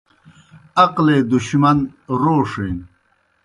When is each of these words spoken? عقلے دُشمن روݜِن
عقلے 0.83 1.17
دُشمن 1.29 1.77
روݜِن 2.21 2.77